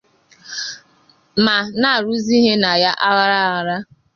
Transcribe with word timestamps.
ma 1.43 1.55
na-arụzị 1.79 2.35
ihe 2.39 2.53
na 2.63 2.71
ya 2.83 2.91
aghara 3.07 3.37
aghara. 3.45 3.75